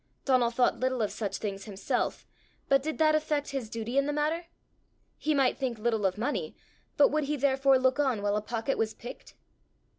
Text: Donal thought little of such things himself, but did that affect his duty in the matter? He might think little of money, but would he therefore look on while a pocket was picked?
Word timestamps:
Donal 0.25 0.49
thought 0.49 0.79
little 0.79 1.03
of 1.03 1.11
such 1.11 1.37
things 1.37 1.65
himself, 1.65 2.25
but 2.67 2.81
did 2.81 2.97
that 2.97 3.13
affect 3.13 3.49
his 3.51 3.69
duty 3.69 3.99
in 3.99 4.07
the 4.07 4.11
matter? 4.11 4.47
He 5.15 5.35
might 5.35 5.59
think 5.59 5.77
little 5.77 6.07
of 6.07 6.17
money, 6.17 6.55
but 6.97 7.09
would 7.09 7.25
he 7.25 7.37
therefore 7.37 7.77
look 7.77 7.99
on 7.99 8.23
while 8.23 8.35
a 8.35 8.41
pocket 8.41 8.79
was 8.79 8.95
picked? 8.95 9.35